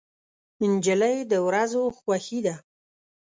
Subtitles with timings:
[0.71, 2.55] نجلۍ د ورځو خوښي ده.